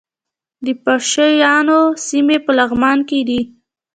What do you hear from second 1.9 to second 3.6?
سیمې په لغمان کې دي